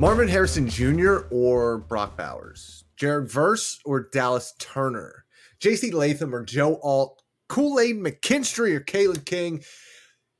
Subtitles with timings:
[0.00, 1.26] Marvin Harrison Jr.
[1.30, 2.84] or Brock Bowers?
[2.96, 5.26] Jared Verse or Dallas Turner?
[5.60, 7.22] JC Latham or Joe Alt?
[7.50, 9.62] Kool Aid McKinstry or Kalen King?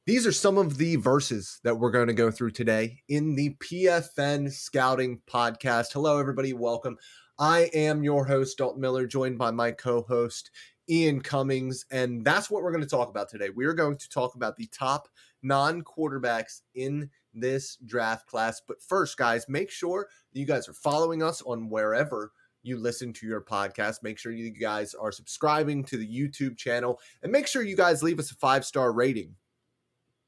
[0.06, 3.54] These are some of the verses that we're going to go through today in the
[3.62, 5.92] PFN Scouting Podcast.
[5.92, 6.54] Hello, everybody.
[6.54, 6.96] Welcome.
[7.38, 10.52] I am your host, Dalton Miller, joined by my co host,
[10.88, 11.84] Ian Cummings.
[11.90, 13.50] And that's what we're going to talk about today.
[13.50, 15.06] We are going to talk about the top
[15.42, 18.60] non quarterbacks in this draft class.
[18.66, 23.26] But first, guys, make sure you guys are following us on wherever you listen to
[23.26, 24.02] your podcast.
[24.02, 28.02] Make sure you guys are subscribing to the YouTube channel and make sure you guys
[28.02, 29.34] leave us a five star rating.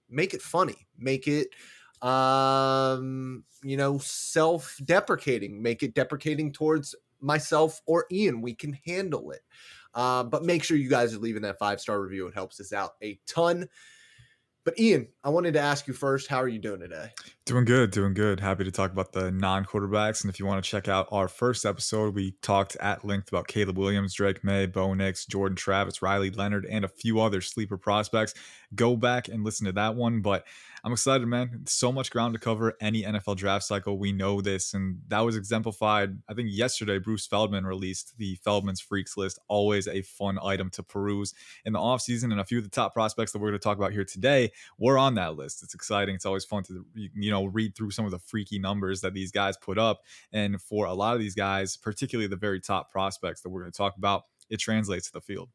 [0.08, 1.48] Make it funny, make it
[2.02, 9.42] um you know self-deprecating make it deprecating towards myself or ian we can handle it
[9.94, 12.72] uh, but make sure you guys are leaving that five star review it helps us
[12.72, 13.68] out a ton
[14.64, 17.08] but Ian, I wanted to ask you first, how are you doing today?
[17.44, 18.38] Doing good, doing good.
[18.38, 20.22] Happy to talk about the non-quarterbacks.
[20.22, 23.48] And if you want to check out our first episode, we talked at length about
[23.48, 27.76] Caleb Williams, Drake Maye, Bo Nix, Jordan Travis, Riley Leonard, and a few other sleeper
[27.76, 28.34] prospects.
[28.74, 30.20] Go back and listen to that one.
[30.20, 30.44] But
[30.84, 31.62] I'm excited, man.
[31.66, 33.98] So much ground to cover any NFL draft cycle.
[33.98, 34.74] We know this.
[34.74, 36.18] And that was exemplified.
[36.28, 39.38] I think yesterday, Bruce Feldman released the Feldman's Freaks list.
[39.46, 42.32] Always a fun item to peruse in the offseason.
[42.32, 44.50] And a few of the top prospects that we're going to talk about here today
[44.76, 45.62] were on that list.
[45.62, 46.16] It's exciting.
[46.16, 49.30] It's always fun to, you know, read through some of the freaky numbers that these
[49.30, 50.00] guys put up.
[50.32, 53.72] And for a lot of these guys, particularly the very top prospects that we're going
[53.72, 55.48] to talk about, it translates to the field.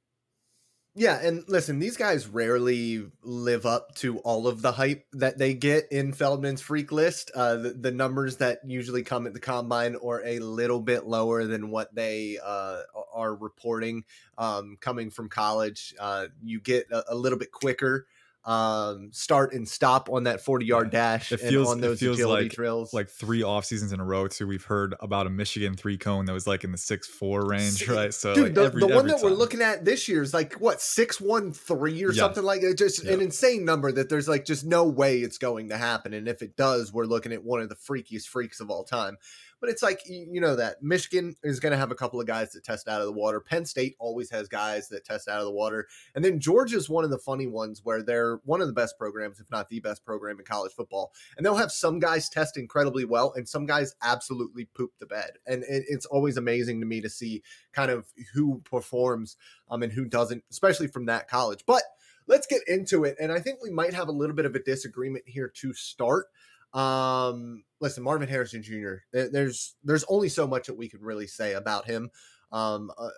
[0.99, 5.53] Yeah, and listen, these guys rarely live up to all of the hype that they
[5.53, 7.29] get in Feldman's freak list.
[7.35, 11.45] Uh, the, the numbers that usually come at the combine are a little bit lower
[11.45, 12.81] than what they uh,
[13.13, 14.05] are reporting
[14.39, 15.93] um, coming from college.
[15.99, 18.07] Uh, you get a, a little bit quicker
[18.47, 22.15] um, start and stop on that 40 yard dash it feels, on those it feels
[22.17, 22.93] agility like, drills.
[22.93, 24.47] Like three off seasons in a row too.
[24.47, 27.85] We've heard about a Michigan three cone that was like in the six four range,
[27.89, 28.13] right?
[28.13, 29.23] So dude, like the, every, the one that time.
[29.31, 32.21] we're looking at this year is like what six one three or Yeah.
[32.21, 32.77] something like that.
[32.77, 33.13] Just Yeah.
[33.13, 36.13] an insane number that there's like just no way it's going to happen.
[36.13, 39.17] And if it does, we're looking at one of the freakiest freaks of all time.
[39.59, 42.51] But it's like you know that Michigan is going to have a couple of guys
[42.51, 43.39] that test out of the water.
[43.39, 47.03] Penn State always has guys that test out of the water, and then Georgia's one
[47.03, 50.05] of the funny ones where they're one of the best programs, if not the best
[50.05, 51.11] program in college football.
[51.35, 55.31] And they'll have some guys test incredibly well, and some guys absolutely poop the bed.
[55.45, 57.43] And it, it's always amazing to me to see
[57.73, 59.37] kind of who performs
[59.69, 61.63] um, and who doesn't, especially from that college.
[61.65, 61.83] But
[62.27, 63.15] let's get into it.
[63.19, 66.27] And I think we might have a little bit of a disagreement here to start.
[66.77, 68.95] Um, listen, Marvin Harrison Jr.
[69.11, 72.11] There's there's only so much that we could really say about him.
[72.51, 73.09] Um, uh,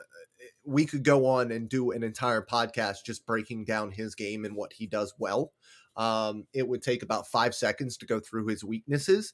[0.66, 4.56] we could go on and do an entire podcast just breaking down his game and
[4.56, 5.52] what he does well.
[5.98, 9.34] Um, it would take about five seconds to go through his weaknesses,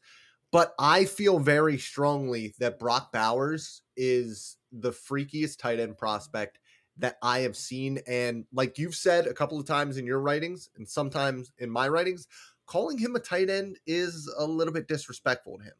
[0.51, 6.59] but I feel very strongly that Brock Bowers is the freakiest tight end prospect
[6.97, 7.99] that I have seen.
[8.07, 11.87] And like you've said a couple of times in your writings and sometimes in my
[11.89, 12.27] writings,
[12.65, 15.73] calling him a tight end is a little bit disrespectful to him.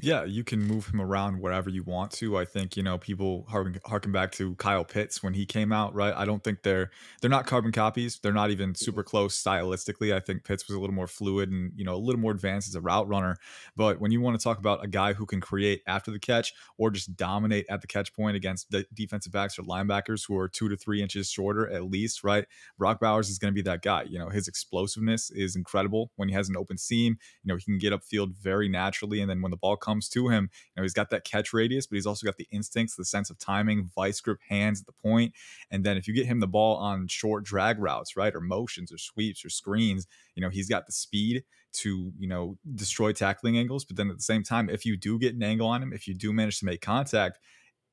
[0.00, 2.38] Yeah, you can move him around wherever you want to.
[2.38, 5.92] I think you know people harken, harken back to Kyle Pitts when he came out,
[5.92, 6.14] right?
[6.16, 8.20] I don't think they're they're not carbon copies.
[8.20, 10.14] They're not even super close stylistically.
[10.14, 12.68] I think Pitts was a little more fluid and you know a little more advanced
[12.68, 13.38] as a route runner.
[13.74, 16.52] But when you want to talk about a guy who can create after the catch
[16.76, 20.48] or just dominate at the catch point against the defensive backs or linebackers who are
[20.48, 22.46] two to three inches shorter at least, right?
[22.78, 24.04] Brock Bowers is going to be that guy.
[24.04, 27.18] You know his explosiveness is incredible when he has an open seam.
[27.42, 30.28] You know he can get upfield very naturally, and then when the ball comes to
[30.28, 33.04] him, you know he's got that catch radius, but he's also got the instincts, the
[33.04, 35.34] sense of timing, vice grip hands at the point.
[35.70, 38.92] And then if you get him the ball on short drag routes, right, or motions
[38.92, 43.58] or sweeps or screens, you know he's got the speed to you know destroy tackling
[43.58, 43.84] angles.
[43.84, 46.06] But then at the same time, if you do get an angle on him, if
[46.06, 47.38] you do manage to make contact,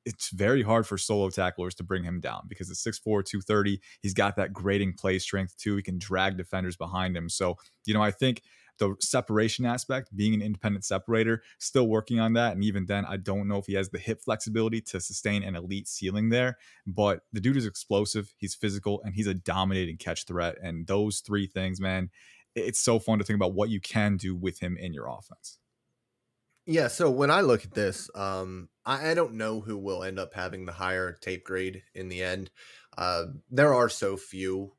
[0.06, 4.14] it's very hard for solo tacklers to bring him down because at 6'4, 230, he's
[4.14, 5.76] got that grading play strength too.
[5.76, 7.28] He can drag defenders behind him.
[7.28, 7.56] So,
[7.86, 8.42] you know, I think
[8.78, 12.52] the separation aspect, being an independent separator, still working on that.
[12.52, 15.56] And even then, I don't know if he has the hip flexibility to sustain an
[15.56, 16.58] elite ceiling there.
[16.86, 20.56] But the dude is explosive, he's physical, and he's a dominating catch threat.
[20.62, 22.10] And those three things, man,
[22.54, 25.58] it's so fun to think about what you can do with him in your offense.
[26.68, 30.18] Yeah, so when I look at this, um, I, I don't know who will end
[30.18, 32.50] up having the higher tape grade in the end.
[32.98, 34.72] Uh, there are so few.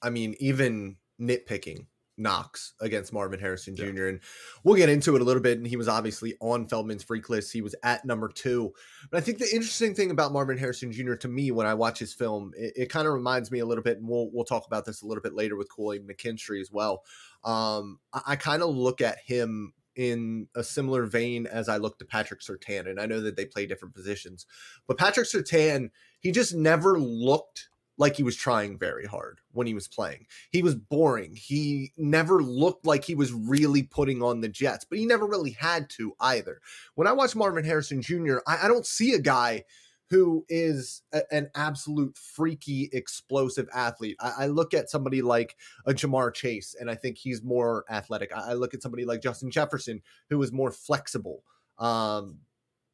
[0.00, 1.86] I mean, even nitpicking
[2.16, 3.90] knocks against Marvin Harrison Yeah.
[3.90, 4.06] Jr.
[4.08, 4.20] And
[4.64, 5.58] we'll get into it a little bit.
[5.58, 7.52] And he was obviously on Feldman's freak list.
[7.52, 8.72] He was at number two.
[9.10, 11.14] But I think the interesting thing about Marvin Harrison Jr.
[11.14, 13.84] to me when I watch his film, it, it kind of reminds me a little
[13.84, 16.70] bit, and we'll we'll talk about this a little bit later with Kool McKinstry as
[16.70, 17.02] well.
[17.44, 21.98] Um, I, I kind of look at him in a similar vein as I look
[21.98, 24.46] to Patrick Surtain, and I know that they play different positions,
[24.86, 27.68] but Patrick Surtain, he just never looked
[28.02, 30.26] like he was trying very hard when he was playing.
[30.50, 31.36] He was boring.
[31.36, 35.52] He never looked like he was really putting on the Jets, but he never really
[35.52, 36.60] had to either.
[36.96, 39.62] When I watch Marvin Harrison Jr., I, I don't see a guy
[40.10, 44.16] who is a, an absolute freaky, explosive athlete.
[44.18, 45.56] I, I, look at somebody like
[45.86, 48.36] a Ja'Marr Chase, and I think he's more athletic.
[48.36, 51.44] I, I look at somebody like Justin Jefferson, who is more flexible.
[51.78, 52.40] Um,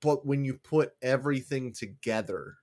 [0.02, 2.58] but when you put everything together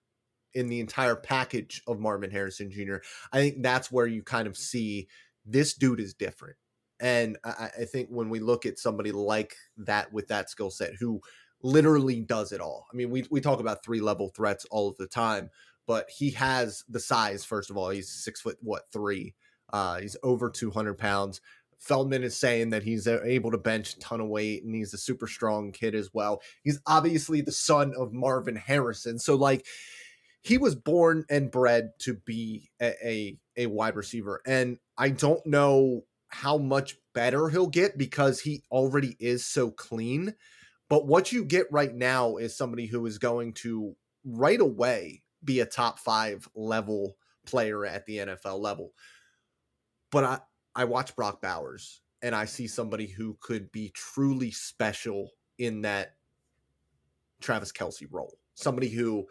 [0.56, 2.98] in the entire package of Marvin Harrison Jr.,
[3.31, 5.07] I think that's where you kind of see
[5.46, 6.56] this dude is different.
[7.00, 10.96] And I, I think when we look at somebody like that with that skill set
[11.00, 11.22] who
[11.62, 12.88] literally does it all.
[12.92, 15.50] I mean, we, we talk about three level threats all of the time,
[15.88, 17.90] but he has the size, first of all.
[17.90, 19.34] He's six foot, what, three?
[19.74, 21.42] Uh, he's over 200 pounds.
[21.80, 24.94] Feldman is saying that he's uh, able to bench a ton of weight and he's
[24.94, 26.42] a super strong kid as well.
[26.63, 29.19] He's obviously the son of Marvin Harrison.
[29.19, 29.66] So, like,
[30.45, 34.42] he was born and bred to be a, a, a wide receiver.
[34.45, 40.36] And I don't know how much better he'll get because he already is so clean
[40.89, 45.59] but what you get right now is somebody who is going to right away be
[45.59, 48.92] a top five level player at the NFL level.
[50.12, 50.39] But I,
[50.75, 56.15] I watch Brock Bowers and I see somebody who could be truly special in that
[57.42, 58.38] Travis Kelce role.
[58.53, 59.25] Somebody who,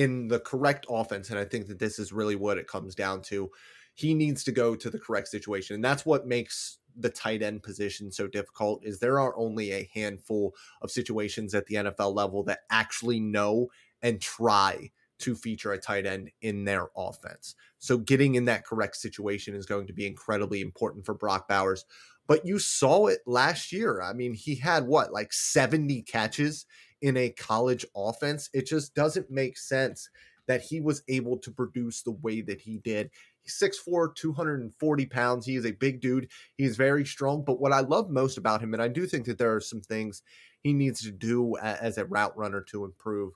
[0.00, 3.20] in the correct offense, and I think that this is really what it comes down
[3.24, 3.50] to,
[3.92, 5.74] he needs to go to the correct situation.
[5.74, 9.90] And that's what makes the tight end position so difficult is there are only a
[9.92, 13.68] handful of situations at the NFL level that actually know
[14.00, 17.54] and try to feature a tight end in their offense.
[17.78, 21.84] So getting in that correct situation is going to be incredibly important for Brock Bowers.
[22.26, 24.00] But you saw it last year.
[24.00, 26.64] I mean, he had what, like 70 catches
[27.02, 28.50] in a college offense?
[28.52, 30.08] It just doesn't make sense
[30.46, 33.10] that he was able to produce the way that he did.
[33.42, 35.46] He's 6'4, 240 pounds.
[35.46, 36.28] He is a big dude.
[36.56, 37.44] He's very strong.
[37.44, 39.80] But what I love most about him, and I do think that there are some
[39.80, 40.22] things
[40.62, 43.32] he needs to do as a route runner to improve.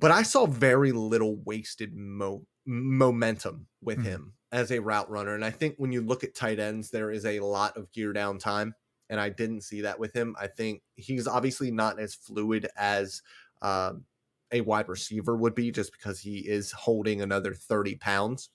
[0.00, 4.08] But I saw very little wasted mo- momentum with mm-hmm.
[4.08, 5.34] him as a route runner.
[5.34, 8.12] And I think when you look at tight ends, there is a lot of gear
[8.12, 8.74] down time.
[9.14, 10.34] And I didn't see that with him.
[10.40, 13.22] I think he's obviously not as fluid as
[13.62, 14.02] um,
[14.50, 18.50] a wide receiver would be just because he is holding another 30 pounds.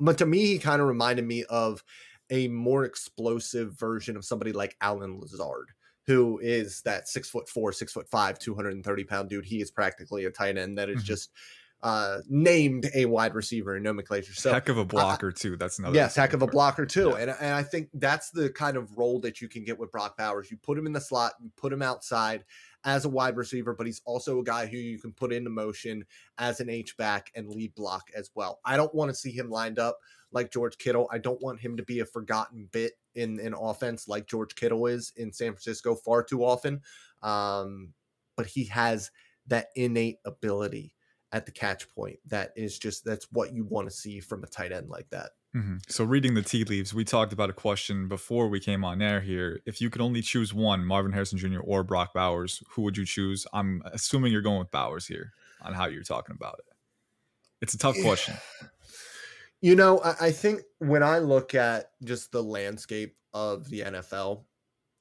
[0.00, 1.84] But to me, he kind of reminded me of
[2.30, 5.68] a more explosive version of somebody like Allen Lazard,
[6.08, 9.44] who is that six foot four, six foot five, 230 pound dude.
[9.44, 11.04] He is practically a tight end that is mm-hmm.
[11.04, 11.30] just
[11.82, 14.34] uh, named a wide receiver in nomenclature.
[14.34, 15.56] So heck of a blocker uh, too.
[15.56, 15.94] That's another.
[15.94, 17.10] Yes, heck of a blocker too.
[17.10, 17.22] Yeah.
[17.22, 20.16] And and I think that's the kind of role that you can get with Brock
[20.16, 20.50] Bowers.
[20.50, 22.44] You put him in the slot, you put him outside
[22.84, 26.04] as a wide receiver, but he's also a guy who you can put into motion
[26.38, 28.60] as an H back and lead block as well.
[28.64, 29.98] I don't want to see him lined up
[30.32, 31.08] like George Kittle.
[31.12, 34.86] I don't want him to be a forgotten bit in an offense like George Kittle
[34.86, 36.80] is in San Francisco far too often.
[37.22, 37.92] Um,
[38.36, 39.10] but he has
[39.46, 40.92] that innate ability
[41.32, 44.46] at the catch point that is just that's what you want to see from a
[44.46, 45.30] tight end like that.
[45.56, 45.76] Mm-hmm.
[45.88, 49.20] So, reading the tea leaves, we talked about a question before we came on air
[49.20, 49.60] here.
[49.64, 51.60] If you could only choose one, Marvin Harrison Jr.
[51.60, 53.46] or Brock Bowers, who would you choose?
[53.54, 56.74] I'm assuming you're going with Bowers here on how you're talking about it.
[57.62, 58.34] It's a tough question.
[59.62, 64.44] You know, I, I think when I look at just the landscape of the NFL,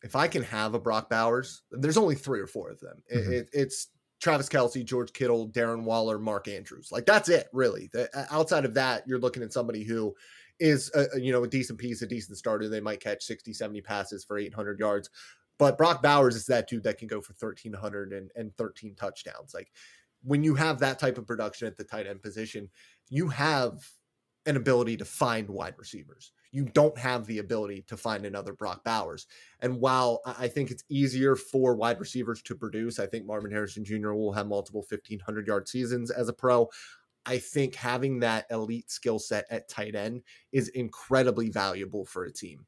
[0.01, 3.03] if I can have a Brock Bowers, there's only three or four of them.
[3.13, 3.33] Mm-hmm.
[3.33, 3.87] It, it's
[4.21, 6.89] Travis Kelce, George Kittle, Darren Waller, Mark Andrews.
[6.91, 7.89] Like that's it, really.
[7.93, 10.15] The, uh, outside of that, you're looking at somebody who
[10.59, 12.69] is a, you know a decent piece, a decent starter.
[12.69, 15.09] They might catch 60, 70 passes for 800 yards.
[15.57, 19.53] But Brock Bowers is that dude that can go for 1300 and, and 13 touchdowns.
[19.53, 19.71] Like
[20.23, 22.69] when you have that type of production at the tight end position,
[23.09, 23.87] you have
[24.45, 26.31] an ability to find wide receivers.
[26.55, 29.27] You don't have the ability to find another Brock Bowers.
[29.59, 33.83] And while I think it's easier for wide receivers to produce, I think Marvin Harrison
[33.83, 34.13] Jr.
[34.13, 36.69] will have multiple 1500 yard seasons as a pro.
[37.25, 40.21] I think having that elite skill set at tight end
[40.53, 42.65] is incredibly valuable for a team.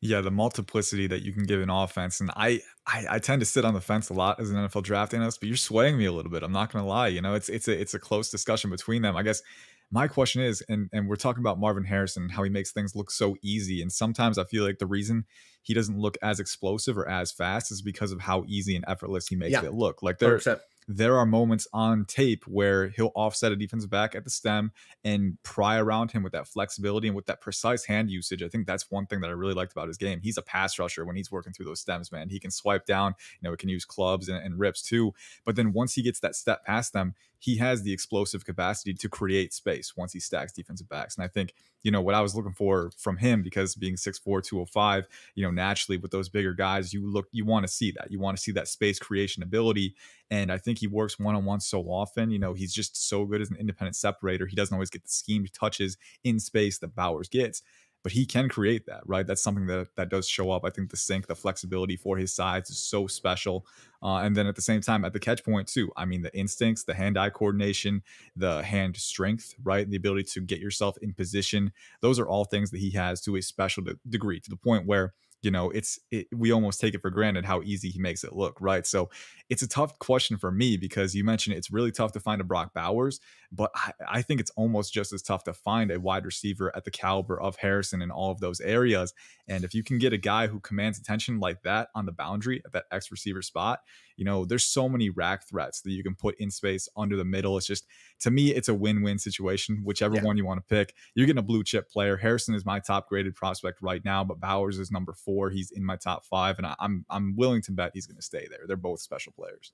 [0.00, 3.46] Yeah, the multiplicity that you can give an offense, and I, I, I tend to
[3.46, 6.04] sit on the fence a lot as an NFL draft analyst, but you're swaying me
[6.04, 6.44] a little bit.
[6.44, 7.08] I'm not going to lie.
[7.08, 9.16] You know, it's it's a it's a close discussion between them.
[9.16, 9.42] I guess
[9.90, 13.10] my question is, and and we're talking about Marvin Harrison, how he makes things look
[13.10, 15.24] so easy, and sometimes I feel like the reason
[15.64, 19.26] he doesn't look as explosive or as fast is because of how easy and effortless
[19.26, 19.64] he makes yeah.
[19.64, 20.02] it look.
[20.02, 20.60] Like there, 100%.
[20.86, 24.72] there are moments on tape where he'll offset a defensive back at the stem
[25.04, 28.42] and pry around him with that flexibility and with that precise hand usage.
[28.42, 30.20] I think that's one thing that I really liked about his game.
[30.22, 32.28] He's a pass rusher when he's working through those stems, man.
[32.28, 35.14] He can swipe down, you know, he can use clubs and, and rips too.
[35.46, 37.14] But then once he gets that step past them,
[37.44, 41.14] he has the explosive capacity to create space once he stacks defensive backs.
[41.14, 44.42] And I think, you know, what I was looking for from him, because being 6'4,
[44.42, 48.10] 205, you know, naturally with those bigger guys, you look, you want to see that.
[48.10, 49.94] You want to see that space creation ability.
[50.30, 52.30] And I think he works one on one so often.
[52.30, 54.46] You know, he's just so good as an independent separator.
[54.46, 57.60] He doesn't always get the schemed touches in space that Bowers gets
[58.04, 59.26] but he can create that, right?
[59.26, 60.64] That's something that that does show up.
[60.64, 63.66] I think the sink, the flexibility for his size is so special.
[64.02, 66.36] Uh, and then at the same time, at the catch point too, I mean, the
[66.36, 68.02] instincts, the hand-eye coordination,
[68.36, 71.72] the hand strength, right, the ability to get yourself in position.
[72.02, 74.86] Those are all things that he has to a special de- degree, to the point
[74.86, 78.24] where you know it's it, we almost take it for granted how easy he makes
[78.24, 79.10] it look right so
[79.50, 82.44] it's a tough question for me because you mentioned it's really tough to find a
[82.44, 83.20] brock bowers
[83.54, 86.84] but I, I, think it's almost just as tough to find a wide receiver at
[86.84, 89.12] the caliber of harrison in all of those areas
[89.48, 92.62] and if you can get a guy who commands attention like that on the boundary
[92.64, 93.80] at that x receiver spot
[94.16, 97.24] you know there's so many RAC threats that you can put in space under the
[97.24, 97.86] middle it's just
[98.20, 100.22] to me it's a win-win situation whichever yeah.
[100.22, 103.08] one you want to pick you're getting a blue chip player harrison is my top
[103.08, 105.50] graded prospect right now but bowers is number four.
[105.50, 108.16] He's in my top five, and I, am I'm, I'm willing to bet he's going
[108.16, 108.60] to stay there.
[108.66, 109.72] They're both special players.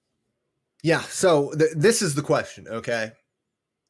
[0.82, 1.00] Yeah.
[1.02, 2.66] So th- this is the question.
[2.68, 3.12] Okay,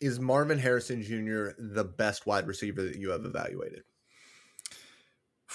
[0.01, 1.51] is Marvin Harrison Jr.
[1.59, 3.85] the best wide receiver that you have evaluated?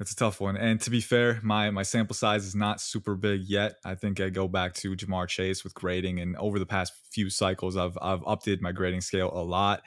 [0.00, 0.56] It's a tough one.
[0.56, 3.76] And to be fair, my my sample size is not super big yet.
[3.84, 7.30] I think I go back to Ja'Marr Chase with grading, and over the past few
[7.30, 9.84] cycles, I've I've updated my grading scale a lot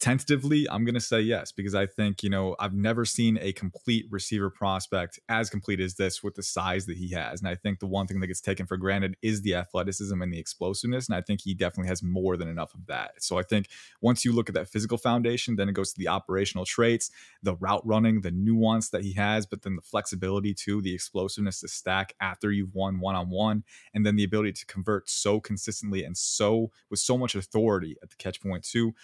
[0.00, 3.52] tentatively i'm going to say yes because i think you know i've never seen a
[3.52, 7.54] complete receiver prospect as complete as this with the size that he has and i
[7.54, 11.08] think the one thing that gets taken for granted is the athleticism and the explosiveness
[11.08, 13.12] and i think he definitely has more than enough of that.
[13.18, 13.68] So i think
[14.00, 17.10] once you look at that physical foundation then it goes to the operational traits
[17.42, 21.60] the route running the nuance that he has but then the flexibility too the explosiveness
[21.60, 23.64] to stack after you've won one-on-one
[23.94, 28.10] and then the ability to convert so consistently and so with so much authority at
[28.10, 28.94] the catch point too.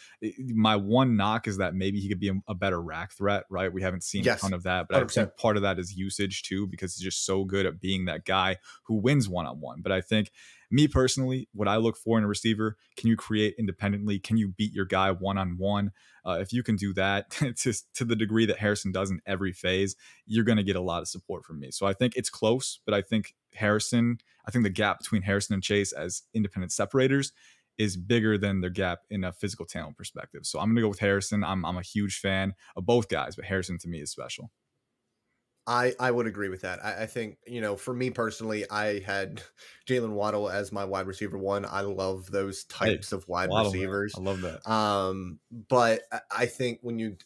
[0.49, 3.73] My one knock is that maybe he could be a, a better RAC threat, right?
[3.73, 5.05] We haven't seen yes, a ton of that, but 100%.
[5.05, 8.07] I think part of that is usage too, because he's just so good at being
[8.07, 9.83] that guy who wins one on one.
[9.83, 10.31] But I think
[10.71, 14.19] me personally, what I look for in a receiver, can you create independently?
[14.19, 15.93] Can you beat your guy one on one?
[16.25, 19.95] If you can do that to, to the degree that Harrison does in every phase,
[20.27, 21.71] you're going to get a lot of support from me.
[21.71, 25.55] So I think it's close, but I think Harrison, I think the gap between Harrison
[25.55, 27.33] and Chase as independent separators
[27.79, 30.43] is bigger than their gap in a physical talent perspective.
[30.45, 31.45] So I'm going to go with Harrison.
[31.45, 34.51] I'm, I'm a huge fan of both guys, but Harrison to me is special.
[35.69, 36.85] I, I would agree with that.
[36.85, 39.43] I, I think, you know, for me personally, I had
[39.89, 41.67] Jaylen Waddle as my wide receiver one.
[41.69, 44.17] I love those types hey, of wide Waddle, receivers.
[44.17, 44.27] Man.
[44.27, 44.71] I love that.
[44.71, 47.17] Um, but I think when you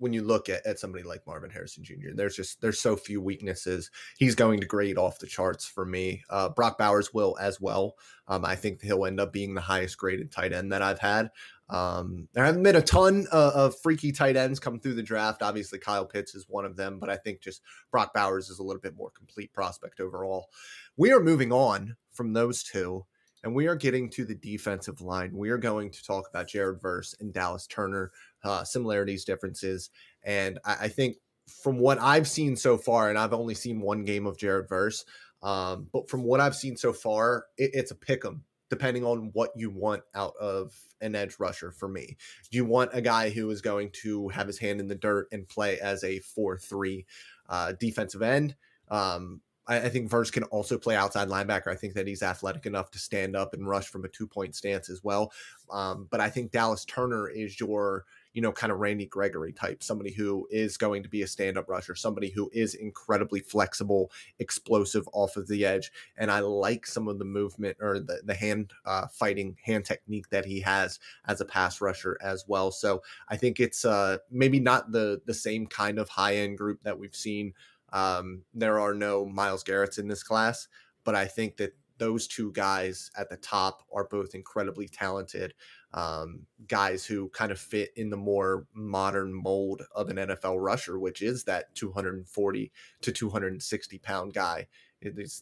[0.00, 3.20] when you look at, at somebody like Marvin Harrison Jr., there's just there's so few
[3.20, 3.90] weaknesses.
[4.18, 6.22] He's going to grade off the charts for me.
[6.30, 7.94] Uh, Brock Bowers will as well.
[8.26, 11.30] Um, I think he'll end up being the highest graded tight end that I've had.
[11.68, 15.40] Um, there haven't been a ton of, of, freaky tight ends come through the draft.
[15.40, 18.64] Obviously, Kyle Pitts is one of them, but I think just Brock Bowers is a
[18.64, 20.48] little bit more complete prospect overall.
[20.96, 23.04] We are moving on from those two
[23.42, 25.30] and we are getting to the defensive line.
[25.34, 28.12] We are going to talk about Jared Verse and Dallas Turner,
[28.44, 29.90] uh, similarities, differences.
[30.22, 31.16] And I, I, think
[31.62, 35.04] from what I've seen so far, and I've only seen one game of Jared Verse,
[35.42, 39.30] um, but from what I've seen so far, it, it's a pick 'em depending on
[39.32, 42.16] what you want out of an edge rusher for me.
[42.50, 45.26] Do you want a guy who is going to have his hand in the dirt
[45.32, 47.04] and play as a 4 3
[47.48, 48.54] uh, defensive end?
[48.88, 51.68] Um, I, think Verse can also play outside linebacker.
[51.68, 54.56] I think that he's athletic enough to stand up and rush from a two point
[54.56, 55.32] stance as well.
[55.70, 59.82] Um, but I think Dallas Turner is your you know, kind of Randy Gregory type,
[59.82, 64.10] somebody who is going to be a stand up rusher, somebody who is incredibly flexible,
[64.38, 65.90] explosive off of the edge.
[66.16, 70.30] And I like some of the movement or the, the hand uh, fighting hand technique
[70.30, 72.70] that he has as a pass rusher as well.
[72.70, 76.82] So I think it's uh, maybe not the, the same kind of high end group
[76.82, 77.54] that we've seen
[77.92, 80.68] um, there are no Myles Garrett's in this class,
[81.04, 85.52] but I think that those two guys at the top are both incredibly talented
[85.92, 90.98] um, guys who kind of fit in the more modern mold of an NFL rusher,
[90.98, 94.66] which is that 240 to 260 pound guy.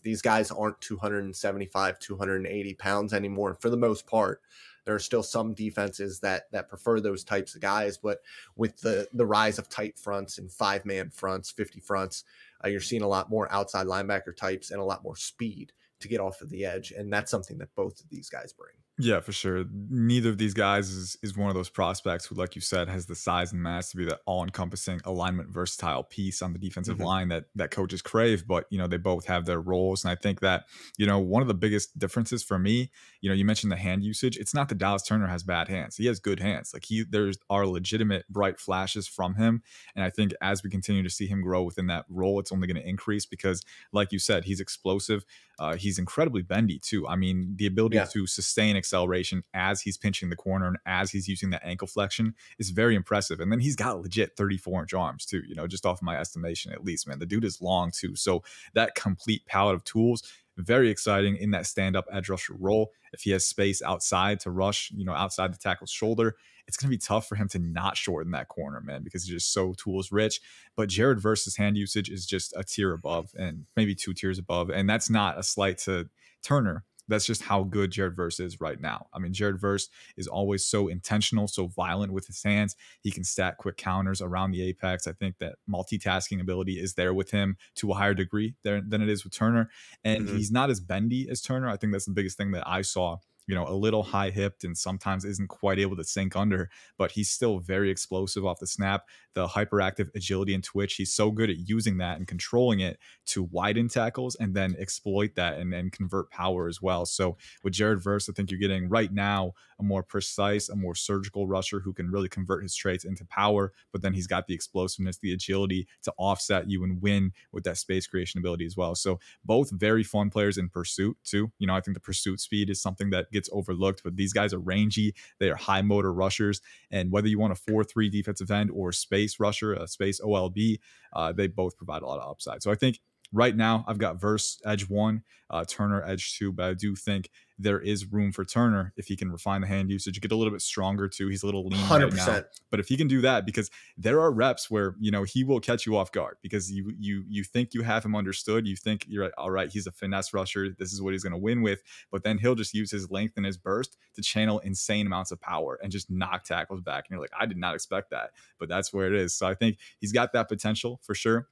[0.03, 4.41] These, guys aren't 275, 280 pounds anymore for the most part.
[4.85, 8.19] There are still some defenses that that prefer those types of guys, but
[8.57, 12.25] with the the rise of tight fronts and five man fronts, 50 fronts,
[12.65, 16.09] uh, you're seeing a lot more outside linebacker types and a lot more speed to
[16.09, 18.75] get off of the edge, and that's something that both of these guys bring.
[19.01, 19.65] Yeah, for sure.
[19.71, 23.07] Neither of these guys is is one of those prospects who, like you said, has
[23.07, 27.05] the size and mass to be that all-encompassing alignment versatile piece on the defensive mm-hmm.
[27.05, 28.45] line that that coaches crave.
[28.45, 30.05] But you know, they both have their roles.
[30.05, 30.65] And I think that,
[30.97, 32.91] you know, one of the biggest differences for me,
[33.21, 34.37] you know, you mentioned the hand usage.
[34.37, 35.97] It's not that Dallas Turner has bad hands.
[35.97, 36.73] He has good hands.
[36.75, 39.63] Like he there's are legitimate bright flashes from him.
[39.95, 42.67] And I think as we continue to see him grow within that role, it's only
[42.67, 43.63] going to increase because,
[43.93, 45.25] like you said, he's explosive.
[45.59, 47.07] Uh, he's incredibly bendy too.
[47.09, 48.05] I mean, the ability yeah.
[48.05, 52.35] to sustain acceleration as he's pinching the corner and as he's using that ankle flexion
[52.59, 53.41] is very impressive.
[53.41, 56.73] And then he's got legit 34 inch arms too, you know, just off my estimation
[56.73, 57.19] at least, man.
[57.19, 58.15] The dude is long too.
[58.15, 58.43] So
[58.75, 60.23] that complete palette of tools
[60.59, 62.93] very exciting in that stand up edge rusher role.
[63.13, 66.37] If he has space outside to rush, you know, outside the tackle's shoulder,
[66.69, 69.33] it's going to be tough for him to not shorten that corner, man, because he's
[69.33, 70.41] just so tools rich.
[70.77, 74.71] But Jared Verse's hand usage is just a tier above and maybe two tiers above.
[74.71, 76.09] And that's not a slight to
[76.43, 79.07] Turner that's just how good Jared Verse is right now.
[79.13, 82.77] I mean, Jared Verse is always so intentional, so violent with his hands.
[83.01, 85.07] He can stack quick counters around the apex.
[85.07, 89.03] I think that multitasking ability is there with him to a higher degree there, than
[89.03, 89.71] it is with Turner.
[90.05, 90.37] And mm-hmm.
[90.37, 91.69] he's not as bendy as Turner.
[91.69, 93.17] I think that's the biggest thing that I saw
[93.49, 97.11] you know, a little high hipped and sometimes isn't quite able to sink under, but
[97.11, 99.09] he's still very explosive off the snap.
[99.35, 103.45] The hyperactive agility and twitch, he's so good at using that and controlling it to
[103.45, 107.07] widen tackles and then exploit that and, and convert power as well.
[107.07, 110.95] So with Jared Verse, I think you're getting right now a more precise, a more
[110.95, 114.55] surgical rusher who can really convert his traits into power, but then he's got the
[114.55, 118.95] explosiveness, the agility to offset you and win with that space creation ability as well.
[118.95, 121.51] So both very fun players in pursuit too.
[121.59, 124.53] You know, I think the pursuit speed is something that gets overlooked, but these guys
[124.53, 125.15] are rangy.
[125.39, 126.61] They are high motor rushers.
[126.91, 130.79] And whether you want a 4 3 defensive end or space rusher, a space OLB,
[131.13, 132.63] uh, they both provide a lot of upside.
[132.63, 133.01] So I think
[133.33, 137.31] right now I've got Verse edge one, uh, Turner edge two, but I do think
[137.59, 140.53] there is room for Turner if he can refine the hand usage, get a little
[140.53, 141.29] bit stronger too.
[141.29, 141.91] He's a little lean 100%.
[141.91, 145.25] right now, but if he can do that, because there are reps where you know
[145.25, 148.67] he will catch you off guard because you you you think you have him understood,
[148.67, 151.33] you think you're like, all right, he's a finesse rusher, this is what he's going
[151.33, 154.61] to win with, but then he'll just use his length and his burst to channel
[154.61, 157.75] insane amounts of power and just knock tackles back, and you're like, I did not
[157.75, 159.35] expect that, but that's where it is.
[159.35, 161.49] So I think he's got that potential for sure.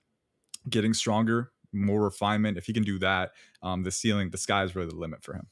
[0.68, 2.58] Getting stronger, more refinement.
[2.58, 5.34] If he can do that, um, the ceiling, the sky is really the limit for
[5.34, 5.48] him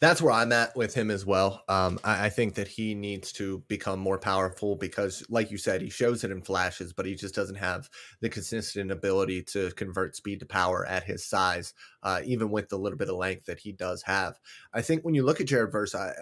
[0.00, 1.62] that's where I'm at with him as well.
[1.68, 5.80] Um, I, I, think that he needs to become more powerful because, like you said,
[5.80, 7.88] he shows it in flashes, but he just doesn't have
[8.20, 12.78] the consistent ability to convert speed to power at his size, uh, even with the
[12.78, 14.38] little bit of length that he does have.
[14.72, 16.12] I think when you look at Jared Verse, I,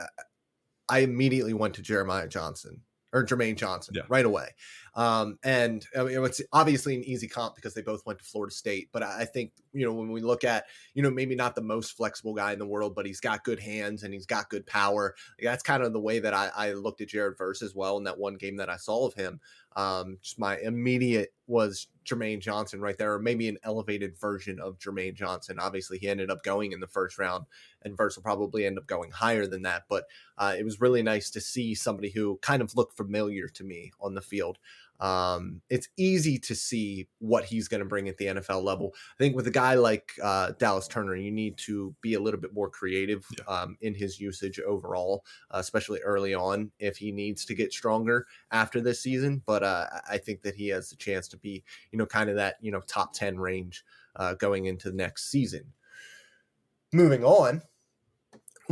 [0.89, 4.03] I immediately went to Jeremiah Johnson or Jermaine Johnson yeah.
[4.09, 4.49] right away.
[4.95, 8.55] Um, and I mean, it's obviously an easy comp because they both went to Florida
[8.55, 8.91] State.
[8.93, 11.97] But I think, you know, when we look at, you know, maybe not the most
[11.97, 15.15] flexible guy in the world, but he's got good hands and he's got good power.
[15.43, 18.05] That's kind of the way that I, I looked at Jared Verse as well in
[18.05, 19.41] that one game that I saw of him.
[19.77, 24.79] Um, just my immediate was Jermaine Johnson right there, or maybe an elevated version of
[24.79, 25.59] Jermaine Johnson.
[25.59, 27.47] Obviously, he ended up going in the first round,
[27.83, 29.85] and Verse will probably end up going higher than that.
[29.89, 30.05] But
[30.39, 33.93] uh, it was really nice to see somebody who kind of looked familiar to me
[34.01, 34.59] on the field.
[35.01, 38.93] Um, it's easy to see what he's going to bring at the NFL level.
[38.95, 42.41] I think with a guy like uh, Dallas Turner, you need to be a little
[42.41, 43.45] bit more creative yeah.
[43.53, 48.27] um, in his usage overall, uh, especially early on if he needs to get stronger
[48.53, 49.43] after this season.
[49.45, 52.37] But uh, I think that he has the chance to be, you know, kind of
[52.37, 53.85] that, you know, top 10 range
[54.17, 55.65] uh, going into the next season.
[56.93, 57.63] Moving on,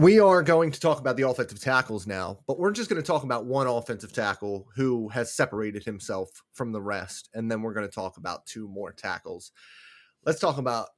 [0.00, 3.06] we are going to talk about the offensive tackles now, but we're just going to
[3.06, 7.74] talk about one offensive tackle who has separated himself from the rest, and then we're
[7.74, 9.52] going to talk about two more tackles.
[10.24, 10.88] Let's talk about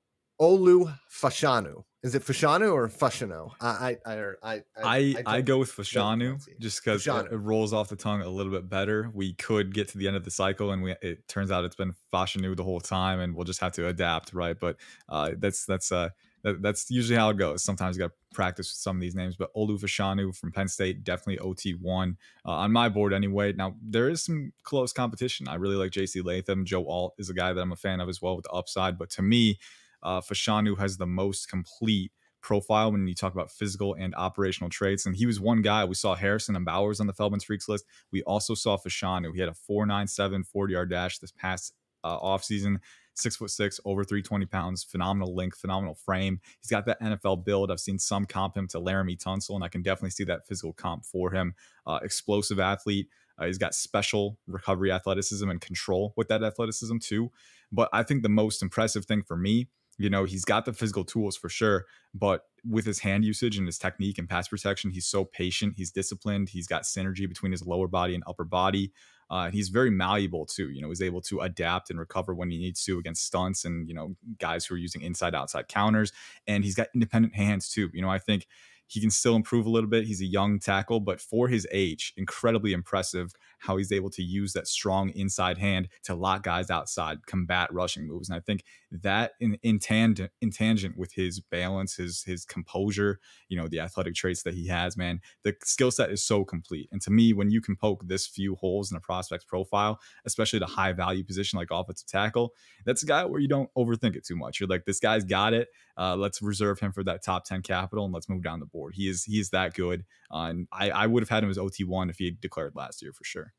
[0.41, 1.83] Olu Fashanu.
[2.05, 3.51] Is it Fashanu or Fashanu?
[3.61, 7.89] I I I I, I, I go with Fashanu just because it, it, rolls off
[7.89, 9.11] the tongue a little bit better.
[9.13, 11.77] We could get to the end of the cycle, and we it turns out it's
[11.77, 14.59] been Fashanu the whole time, and we'll just have to adapt, right?
[14.59, 14.77] But
[15.09, 16.11] uh, that's that's uh
[16.45, 17.63] that, that's usually how it goes.
[17.63, 21.05] Sometimes you got to practice with some of these names, but Olufashanu from Penn State,
[21.05, 23.53] definitely OT1 uh, on my board anyway.
[23.53, 25.49] Now, there is some close competition.
[25.49, 26.65] I really like JC Latham.
[26.65, 28.99] Joe Alt is a guy that I'm a fan of as well with the upside,
[28.99, 29.59] but to me,
[30.03, 35.07] uh, Fashanu has the most complete profile when you talk about physical and operational traits.
[35.07, 35.85] And he was one guy.
[35.85, 37.85] We saw Harrison and Bowers on the Feldman's Freaks list.
[38.11, 39.33] We also saw Fashanu.
[39.33, 41.73] He had a 497 40 yard dash this past
[42.05, 42.79] uh, offseason
[43.15, 46.41] six foot six, over 320 pounds, phenomenal length, phenomenal frame.
[46.61, 47.71] He's got that NFL build.
[47.71, 50.73] I've seen some comp him to Laremy Tunsil, and I can definitely see that physical
[50.73, 51.55] comp for him.
[51.87, 53.09] Uh, explosive athlete.
[53.39, 57.31] Uh, he's got special recovery athleticism and control with that athleticism too.
[57.71, 61.05] But I think the most impressive thing for me You know, he's got the physical
[61.05, 65.07] tools for sure, but with his hand usage and his technique and pass protection, he's
[65.07, 65.75] so patient.
[65.77, 66.49] He's disciplined.
[66.49, 68.93] He's got synergy between his lower body and upper body.
[69.31, 70.71] Uh, he's very malleable too.
[70.71, 73.89] You know, he's able to adapt and recover when he needs to against stunts and
[73.89, 76.13] you know guys who are using inside outside counters.
[76.47, 77.91] And he's got independent hands too.
[77.93, 78.47] You know, I think
[78.87, 80.05] he can still improve a little bit.
[80.05, 84.53] He's a young tackle, but for his age, incredibly impressive how he's able to use
[84.53, 88.29] that strong inside hand to lock guys outside, combat rushing moves.
[88.29, 93.21] And I think that in, in, tangent, in tangent with his balance, his his composure,
[93.49, 96.89] you know, the athletic traits that he has, man, the skill set is so complete.
[96.91, 100.59] And to me, when you can poke this few holes in a prospect's profile, especially
[100.59, 102.53] the high value position like offensive tackle,
[102.85, 104.59] that's a guy where you don't overthink it too much.
[104.59, 105.69] You're like, this guy's got it.
[105.97, 108.95] Uh, let's reserve him for that top 10 capital and let's move down the board.
[108.97, 110.05] He is he is that good.
[110.33, 113.03] Uh, and I, I would have had him as OT1 if he had declared last
[113.03, 113.52] year for sure.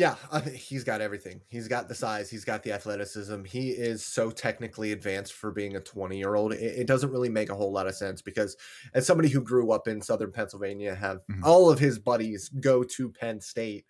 [0.00, 0.16] Yeah,
[0.54, 1.42] he's got everything.
[1.46, 2.30] He's got the size.
[2.30, 3.44] He's got the athleticism.
[3.44, 6.54] He is so technically advanced for being a 20 year old.
[6.54, 8.56] It, it, doesn't really make a whole lot of sense because,
[8.94, 11.44] as somebody who grew up in Southern Pennsylvania, have mm-hmm.
[11.44, 13.84] all of his buddies go to Penn State.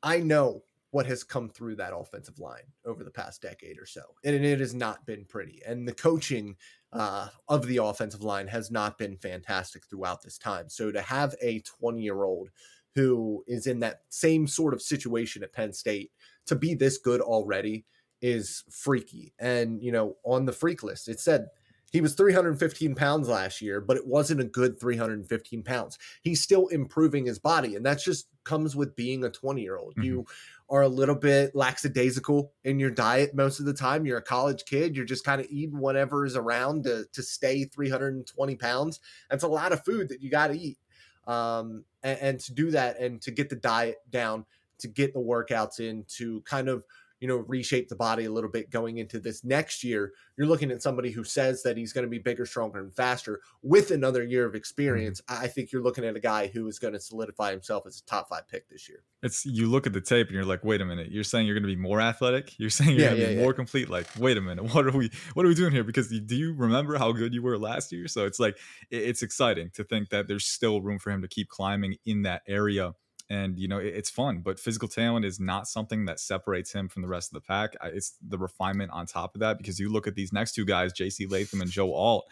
[0.00, 0.62] I know
[0.92, 4.60] what has come through that offensive line over the past decade or so, and it
[4.60, 5.60] has not been pretty.
[5.66, 6.54] And the coaching
[6.92, 10.68] uh, of the offensive line has not been fantastic throughout this time.
[10.68, 12.50] So to have a 20 year old
[12.96, 16.10] who is in that same sort of situation at Penn State
[16.46, 17.84] to be this good already
[18.22, 19.34] is freaky.
[19.38, 21.48] And, you know, on the freak list, it said
[21.92, 25.98] he was 315 pounds last year, but it wasn't a good 315 pounds.
[26.22, 29.92] He's still improving his body, and that just comes with being a 20 year old.
[29.92, 30.02] Mm-hmm.
[30.02, 30.26] You
[30.70, 34.06] are a little bit lackadaisical in your diet most of the time.
[34.06, 37.64] You're a college kid, you're just kind of eating whatever is around to, to stay
[37.64, 39.00] 320 pounds.
[39.28, 40.78] That's a lot of food that you got to eat
[41.26, 44.44] um, and, and to do that and to get the diet down,
[44.78, 46.84] to get the workouts in, to kind of
[47.20, 50.12] you know, reshape the body a little bit going into this next year.
[50.36, 53.40] You're looking at somebody who says that he's going to be bigger, stronger, and faster
[53.62, 54.58] with another year of mm-hmm.
[54.58, 55.20] experience.
[55.22, 55.44] Mm-hmm.
[55.44, 58.04] I think you're looking at a guy who is going to solidify himself as a
[58.04, 59.02] top five pick this year.
[59.22, 61.54] It's you look at the tape and you're like, wait a minute, you're saying you're
[61.54, 62.58] going to be more athletic?
[62.58, 63.42] You're saying you're yeah, going to yeah, be yeah.
[63.42, 63.88] more complete?
[63.88, 65.84] Like, wait a minute, what are we, what are we doing here?
[65.84, 68.08] Because do you remember how good you were last year?
[68.08, 68.58] So it's like,
[68.90, 72.42] it's exciting to think that there's still room for him to keep climbing in that
[72.46, 72.92] area
[73.28, 76.88] and you know it, it's fun but physical talent is not something that separates him
[76.88, 77.74] from the rest of the pack.
[77.84, 80.92] It's the refinement on top of that because you look at these next two guys
[80.92, 82.26] jc latham and joe alt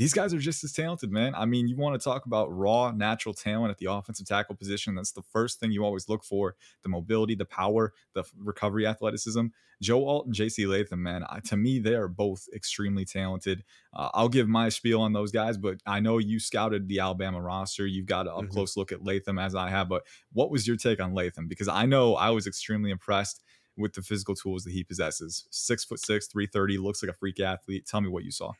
[0.00, 1.34] these guys are just as talented, man.
[1.34, 4.94] I mean, you want to talk about raw, natural talent at the offensive tackle position.
[4.94, 9.48] That's the first thing you always look for the mobility, the power, the recovery athleticism.
[9.82, 13.62] Joe Alt and JC Latham, man, I, to me, they are both extremely talented.
[13.92, 17.42] Uh, I'll give my spiel on those guys, but I know you scouted the Alabama
[17.42, 17.86] roster.
[17.86, 18.48] You've got a mm-hmm.
[18.48, 19.90] close look at Latham as I have.
[19.90, 21.46] But what was your take on Latham?
[21.46, 23.42] Because I know I was extremely impressed
[23.76, 25.44] with the physical tools that he possesses.
[25.50, 27.84] Six foot six, 330, looks like a freak athlete.
[27.86, 28.52] Tell me what you saw.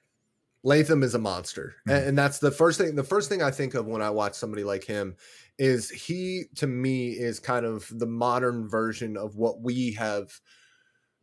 [0.63, 1.77] Latham is a monster.
[1.89, 2.09] Mm-hmm.
[2.09, 4.65] And that's the first thing the first thing I think of when I watch somebody
[4.65, 5.17] like him
[5.59, 10.41] is he to me is kind of the modern version of what we have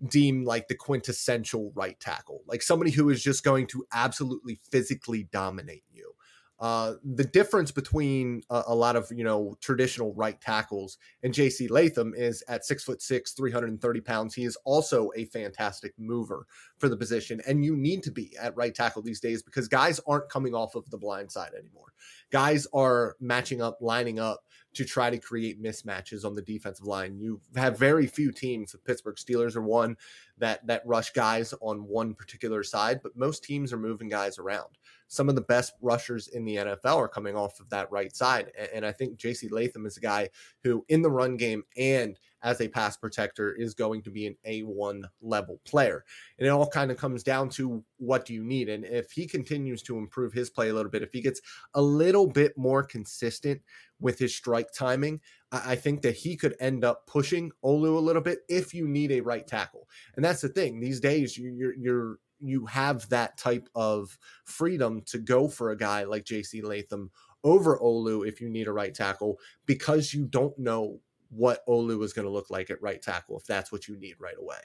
[0.10, 2.42] deemed like the quintessential right tackle.
[2.48, 6.14] Like somebody who is just going to absolutely physically dominate you.
[6.60, 11.68] Uh, the difference between a, a, lot of you know traditional right tackles and J.C.
[11.68, 14.34] Latham is at six foot six, three hundred and thirty pounds.
[14.34, 16.48] He is also a fantastic mover
[16.80, 20.00] for the position, and you need to be at right tackle these days because guys
[20.08, 21.94] aren't coming off of the blind side anymore.
[22.32, 24.44] Guys are matching up, lining up
[24.74, 27.20] to try to create mismatches on the defensive line.
[27.20, 28.72] You have very few teams.
[28.72, 29.96] The Pittsburgh Steelers are one
[30.40, 34.78] that that rush guys on one particular side, but most teams are moving guys around
[35.08, 38.52] some of the best rushers in the NFL are coming off of that right side.
[38.74, 40.30] And I think JC Latham is a guy
[40.64, 44.36] who, in the run game and as a pass protector, is going to be an
[44.46, 46.04] A1 level player.
[46.38, 48.70] And it all kind of comes down to what do you need?
[48.70, 51.42] And if he continues to improve his play a little bit, if he gets
[51.74, 53.62] a little bit more consistent
[54.00, 55.20] with his strike timing,
[55.52, 59.12] I think that he could end up pushing Olu a little bit if you need
[59.14, 59.88] a right tackle.
[60.16, 60.80] And that's the thing.
[60.80, 66.04] These days, you're you're you have that type of freedom to go for a guy
[66.04, 67.12] like JC Latham
[67.44, 72.14] over Olu if you need a right tackle because you don't know what Olu is
[72.14, 74.60] going to look like at right tackle if that's what you need right away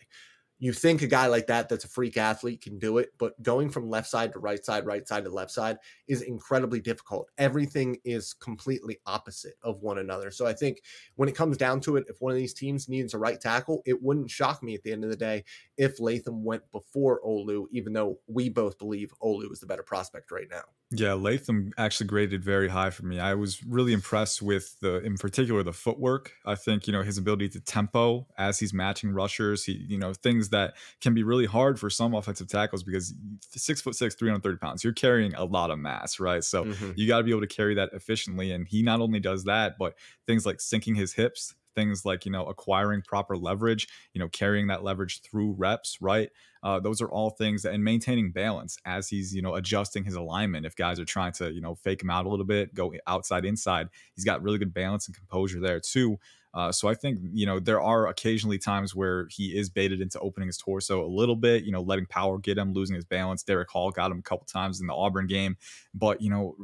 [0.62, 3.68] you think a guy like that that's a freak athlete can do it but going
[3.68, 7.29] from left side to right side right side to left side is incredibly difficult.
[7.37, 10.31] Everything is completely opposite of one another.
[10.31, 10.83] So i think
[11.16, 13.83] when it comes down to it if one of these teams needs a right tackle
[13.85, 15.42] it wouldn't shock me at the end of the day
[15.77, 20.31] if latham went before olu even though we both believe olu is the better prospect
[20.31, 20.62] right now.
[20.92, 23.18] Yeah latham actually graded very high for me.
[23.18, 26.35] I was really impressed with the in particular the footwork.
[26.46, 30.12] I think you know his ability to tempo as he's matching rushers he you know
[30.12, 34.59] things that can be really hard for some offensive tackles because six foot six, 330
[34.59, 36.45] pounds, you're carrying a lot of mass, right?
[36.45, 36.93] So mm-hmm.
[36.97, 38.53] you got to be able to carry that efficiently.
[38.53, 39.95] And he not only does that, but
[40.27, 44.67] things like sinking his hips, things like you know acquiring proper leverage you know carrying
[44.69, 46.31] that leverage through reps right
[46.62, 50.15] uh, those are all things that, and maintaining balance as he's you know adjusting his
[50.15, 52.93] alignment if guys are trying to you know fake him out a little bit go
[53.07, 56.19] outside inside he's got really good balance and composure there too
[56.55, 60.19] uh, so I think you know there are occasionally times where he is baited into
[60.21, 63.43] opening his torso a little bit, you know, letting power get him, losing his balance.
[63.43, 65.57] Derick Hall got him a couple times in the Auburn game,
[65.95, 66.57] but you know,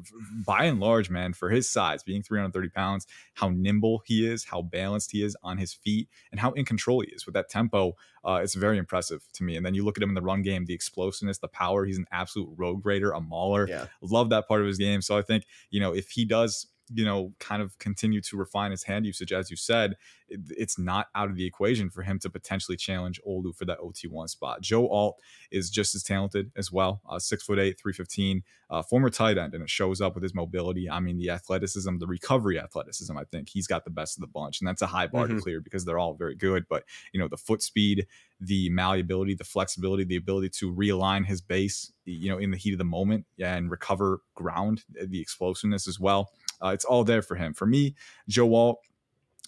[0.44, 4.60] by and large, man, for his size, being 330 pounds, how nimble he is, how
[4.60, 7.96] balanced he is on his feet, and how in control he is with that tempo.
[8.24, 9.56] Uh, it's very impressive to me.
[9.56, 11.86] And then you look at him in the run game, the explosiveness, the power.
[11.86, 13.66] He's an absolute road grader, a mauler.
[13.66, 13.86] Yeah.
[14.02, 15.00] Love that part of his game.
[15.00, 18.70] So I think you know if he does you know, kind of continue to refine
[18.70, 19.96] his hand usage, as you said,
[20.28, 23.78] it, it's not out of the equation for him to potentially challenge Olu for that
[23.78, 24.60] OT1 spot.
[24.60, 25.16] Joe Alt
[25.50, 29.54] is just as talented as well, uh, six foot eight, 315, uh, former tight end,
[29.54, 30.90] and it shows up with his mobility.
[30.90, 34.26] I mean, the athleticism, the recovery athleticism, I think he's got the best of the
[34.26, 34.60] bunch.
[34.60, 35.36] And that's a high bar mm-hmm.
[35.36, 36.66] to clear because they're all very good.
[36.68, 38.06] But, you know, the foot speed,
[38.40, 42.72] the malleability, the flexibility, the ability to realign his base, you know, in the heat
[42.72, 46.30] of the moment and recover ground, the explosiveness as well.
[46.62, 47.54] Uh, it's all there for him.
[47.54, 47.94] For me,
[48.28, 48.80] Joe Alt,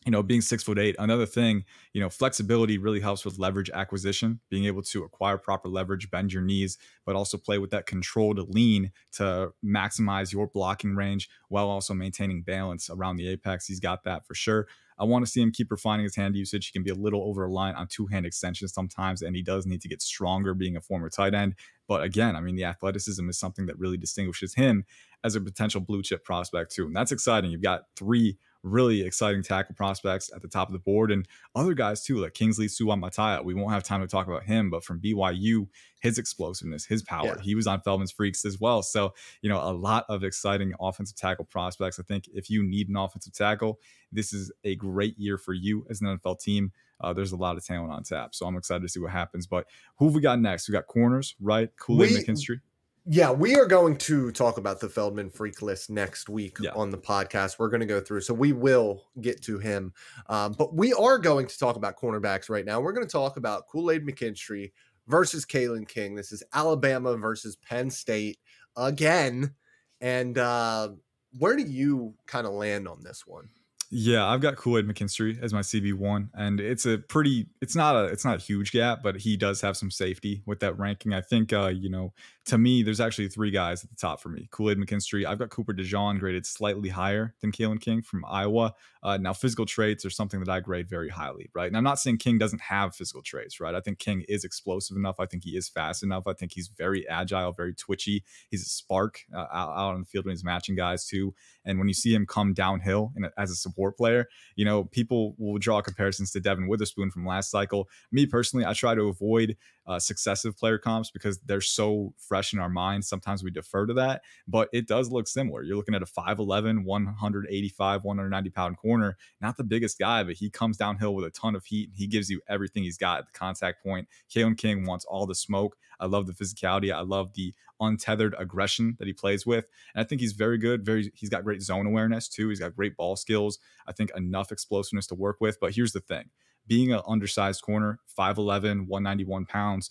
[0.07, 3.69] you know, being six foot eight, another thing, you know, flexibility really helps with leverage
[3.71, 7.85] acquisition, being able to acquire proper leverage, bend your knees, but also play with that
[7.85, 13.67] controlled lean to maximize your blocking range while also maintaining balance around the apex.
[13.67, 14.67] He's got that for sure.
[14.99, 16.67] I want to see him keep refining his hand usage.
[16.67, 19.67] He can be a little over reliant on two hand extensions sometimes, and he does
[19.67, 21.55] need to get stronger being a former tight end.
[21.89, 24.85] But again, I mean, the athleticism is something that really distinguishes him
[25.25, 26.87] as a potential blue chip prospect, too.
[26.87, 27.51] And that's exciting.
[27.51, 31.75] You've got three really exciting tackle prospects at the top of the board and other
[31.75, 33.45] guys too, like Kingsley Suamataia.
[33.45, 35.67] We won't have time to talk about him, but from BYU,
[36.01, 37.37] his explosiveness, his power.
[37.37, 37.43] Yeah.
[37.43, 38.83] He was on Feldman's Freaks as well.
[38.83, 41.99] So, you know, a lot of exciting offensive tackle prospects.
[41.99, 43.79] I think if you need an offensive tackle,
[44.13, 46.73] this is a great year for you as an NFL team.
[47.01, 48.35] Uh, there's a lot of talent on tap.
[48.35, 49.47] So I'm excited to see what happens.
[49.47, 50.69] But who have we got next?
[50.69, 51.71] We got corners, right?
[51.79, 52.61] Kool-Aid McKinstry.
[53.07, 56.73] Yeah, we are going to talk about the Feldman freak list next week yeah.
[56.75, 57.59] on the podcast.
[57.59, 59.95] We're going to go through, so we will get to him.
[60.29, 62.81] Um, but we are going to talk about cornerbacks right now.
[62.81, 64.73] We're going to talk about Kool Aid McKinstry
[65.09, 66.15] versus Kalen King.
[66.15, 68.39] This is Alabama versus Penn State
[68.77, 69.55] again.
[70.03, 70.91] And uh,
[71.39, 73.49] where do you kind of land on this one?
[73.93, 77.49] Yeah, I've got Kool Aid McKinstry as my CB one, and it's a pretty.
[77.61, 78.05] It's not a.
[78.05, 81.13] It's not a huge gap, but he does have some safety with that ranking.
[81.13, 81.53] I think.
[81.53, 82.13] Uh, you know,
[82.47, 84.49] to me, there's actually three guys at the top for me.
[84.51, 85.27] Kool Aid McKinstry.
[85.27, 88.75] I've got Cooper DeJean graded slightly higher than Kalen King from Iowa.
[89.03, 91.69] Uh, now, physical traits are something that I grade very highly, right?
[91.69, 93.75] And I'm not saying King doesn't have physical traits, right?
[93.75, 95.21] I think King is explosive enough.
[95.21, 96.27] I think he is fast enough.
[96.27, 98.25] I think he's very agile, very twitchy.
[98.51, 101.35] He's a spark uh, out, out on the field when he's matching guys too.
[101.65, 105.35] And when you see him come downhill a, as a support player, you know, people
[105.39, 107.89] will draw comparisons to Devon Witherspoon from last cycle.
[108.11, 109.57] Me personally, I try to avoid
[109.91, 113.09] uh, successive player comps because they're so fresh in our minds.
[113.09, 115.65] Sometimes we defer to that, but it does look similar.
[115.65, 120.49] You're looking at a 5'11, 185, 190 pound corner, not the biggest guy, but he
[120.49, 121.91] comes downhill with a ton of heat.
[121.97, 124.07] He gives you everything he's got at the contact point.
[124.33, 125.77] Kalen King wants all the smoke.
[125.99, 126.95] I love the physicality.
[126.95, 129.69] I love the untethered aggression that he plays with.
[129.93, 130.85] And I think he's very good.
[130.87, 132.49] Very he's got great zone awareness too.
[132.49, 133.59] He's got great ball skills.
[133.89, 135.59] I think enough explosiveness to work with.
[135.59, 136.31] But here's the thing.
[136.67, 139.91] Being an undersized corner, 5'11, 191 pounds,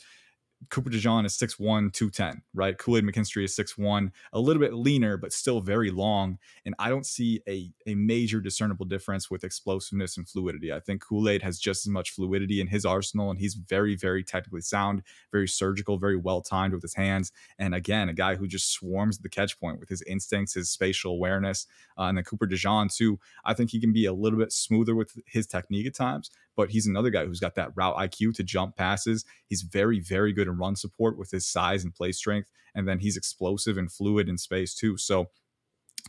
[0.69, 2.77] Cooper DeJean is 6'1, 210, right?
[2.77, 6.37] Kool-Aid McKinstry is 6'1, a little bit leaner, but still very long.
[6.65, 10.73] And I don't see a, a major discernible difference with explosiveness and fluidity.
[10.73, 14.23] I think Kool-Aid has just as much fluidity in his arsenal, and he's very, very
[14.23, 15.01] technically sound,
[15.31, 17.31] very surgical, very well timed with his hands.
[17.57, 21.13] And again, a guy who just swarms the catch point with his instincts, his spatial
[21.13, 21.67] awareness.
[21.97, 24.93] Uh, and then Cooper DeJean, too, I think he can be a little bit smoother
[24.93, 28.43] with his technique at times, but he's another guy who's got that route IQ to
[28.43, 29.23] jump passes.
[29.45, 32.51] He's very, very good in run support with his size and play strength.
[32.75, 34.97] And then he's explosive and fluid in space too.
[34.97, 35.27] So,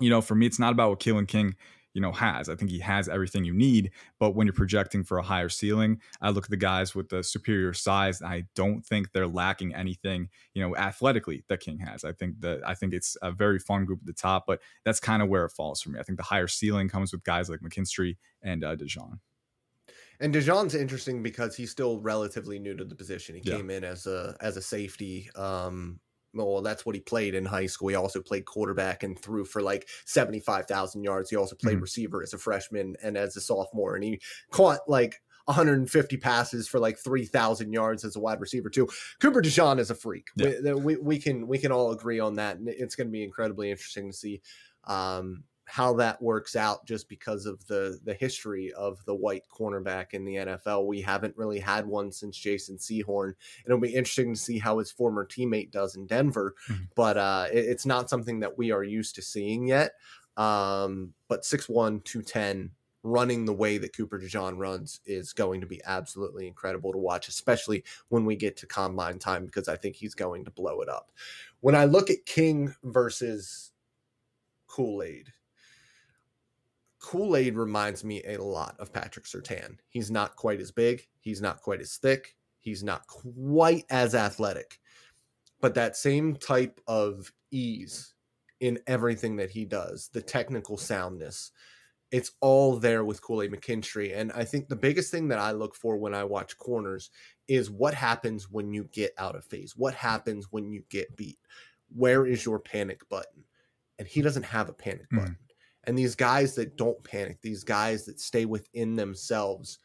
[0.01, 1.55] you know, for me, it's not about what Kalen King
[1.95, 2.49] you know has.
[2.49, 3.93] I think he has everything you need.
[4.19, 7.23] But when you're projecting for a higher ceiling, I look at the guys with the
[7.23, 8.21] superior size.
[8.21, 12.05] I don't think they're lacking anything, you know, athletically that King has.
[12.05, 14.99] I think that I think it's a very fun group at the top, but that's
[14.99, 16.01] kind of where it falls for me.
[16.01, 19.21] I think the higher ceiling comes with guys like McKinstry and uh, DeJean.
[20.21, 23.37] And DeJean's interesting because he's still relatively new to the position.
[23.37, 23.57] He yeah.
[23.57, 25.31] came in as a as a safety.
[25.35, 25.99] Um,
[26.35, 27.89] well, that's what he played in high school.
[27.89, 31.31] He also played quarterback and threw for like seventy five thousand yards.
[31.31, 31.83] He also played mm-hmm.
[31.83, 36.79] receiver as a freshman and as a sophomore, and he caught like 150 passes for
[36.79, 38.89] like 3,000 yards as a wide receiver too.
[39.21, 40.29] Cooper DeJean is a freak.
[40.37, 40.75] Yeah.
[40.75, 43.25] We, we, we can we can all agree on that, and it's going to be
[43.25, 44.43] incredibly interesting to see
[44.85, 46.85] um, how that works out.
[46.85, 51.37] Just because of the the history of the white cornerback in the NFL, we haven't
[51.37, 53.35] really had one since Jason Sehorn.
[53.65, 56.89] It'll be interesting to see how his former teammate does in Denver, Mhm.
[56.95, 59.93] but uh, it- it's not something that we are used to seeing yet.
[60.37, 62.71] Um, but 6'1", 210,
[63.03, 67.29] running the way that Cooper DeJean runs is going to be absolutely incredible to watch,
[67.29, 70.89] especially when we get to combine time, because I think he's going to blow it
[70.89, 71.11] up.
[71.61, 73.73] When I look at King versus
[77.01, 79.79] Kool-Aid, Kool-Aid reminds me a lot of Patrick Surtain.
[79.89, 84.79] He's not quite as big, he's not quite as thick, he's not quite as athletic,
[85.61, 88.15] but that same type of ease
[88.61, 91.53] in everything that he does, the technical soundness,
[92.11, 94.17] it's all there with Kool-Aid McKinstry.
[94.17, 97.11] And I think the biggest thing that I look for when I watch corners
[97.49, 99.77] is what happens when you get out of phase.
[99.77, 101.39] What happens when you get beat?
[101.95, 103.45] Where is your panic button?
[103.99, 105.17] And he doesn't have a panic Mhm.
[105.17, 105.39] button.
[105.85, 109.79] And these guys that don't panic, these guys that stay within themselves,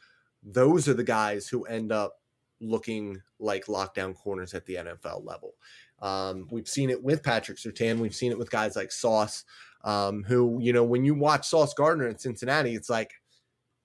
[0.43, 2.15] those are the guys who end up
[2.61, 5.53] looking like lockdown corners at the NFL level.
[6.01, 7.99] Um, we've seen it with Patrick Surtain.
[7.99, 9.43] We've seen it with guys like Sauce,
[9.83, 13.11] um, who, you know, when you watch Sauce Gardner in Cincinnati, it's like,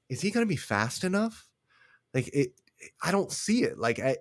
[0.08, 1.48] is he going to be fast enough?
[2.12, 2.52] Like, it,
[3.02, 3.78] I don't see it.
[3.78, 4.16] Like, I,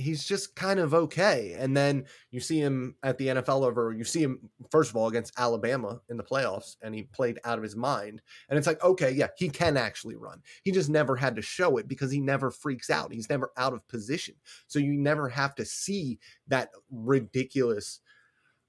[0.00, 1.54] he's just kind of okay.
[1.58, 5.08] And then you see him at the NFL over, you see him, first of all,
[5.08, 8.22] against Alabama in the playoffs, and he played out of his mind.
[8.48, 10.42] And it's like, okay, yeah, he can actually run.
[10.64, 13.12] He just never had to show it because he never freaks out.
[13.12, 14.34] He's never out of position.
[14.66, 18.00] So you never have to see that ridiculous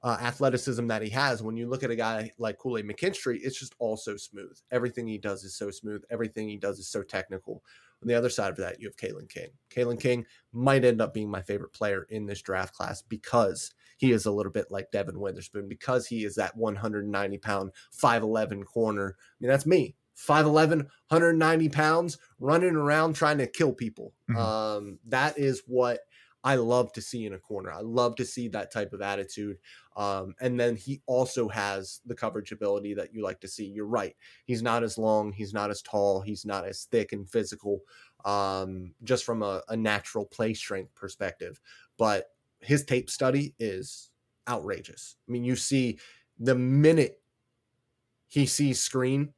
[0.03, 1.43] uh, athleticism that he has.
[1.43, 4.57] When you look at a guy like Kool Aid McKinstry, it's just all so smooth.
[4.71, 6.03] Everything he does is so smooth.
[6.09, 7.63] Everything he does is so technical.
[8.01, 9.49] On the other side of that, you have Kalen King.
[9.69, 14.11] Kalen King might end up being my favorite player in this draft class because he
[14.11, 19.15] is a little bit like Devon Witherspoon, because he is that 190 pound, 5'11 corner.
[19.19, 19.95] I mean, that's me.
[20.15, 24.13] 5'11, 190 pounds, running around trying to kill people.
[24.29, 24.37] Mhm.
[24.37, 26.01] Um, that is what
[26.43, 27.71] I love to see in a corner.
[27.71, 29.57] I love to see that type of attitude.
[29.95, 33.65] Um, and then he also has the coverage ability that you like to see.
[33.65, 34.15] You're right.
[34.45, 37.81] He's not as long, he's not as tall, he's not as thick and physical,
[38.25, 41.59] um, just from a, a natural play strength perspective.
[41.97, 42.27] But
[42.59, 44.09] his tape study is
[44.47, 45.17] outrageous.
[45.27, 45.99] I mean, you see
[46.39, 47.21] the minute
[48.27, 49.33] he sees screen,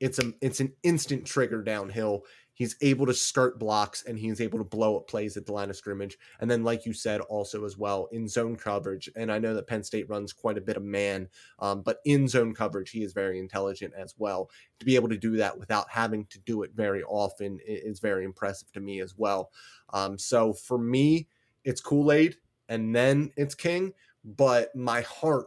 [0.00, 2.24] it's a it's an instant trigger downhill.
[2.58, 5.70] He's able to skirt blocks and he's able to blow up plays at the line
[5.70, 6.18] of scrimmage.
[6.40, 9.08] And then, like you said, also as well in zone coverage.
[9.14, 11.28] And I know that Penn State runs quite a bit of man,
[11.60, 14.50] um, but in zone coverage, he is very intelligent as well.
[14.80, 18.24] To be able to do that without having to do it very often is very
[18.24, 19.52] impressive to me as well.
[19.92, 21.28] Um, so for me,
[21.62, 23.92] it's Kool Aid and then it's King,
[24.24, 25.46] but my heart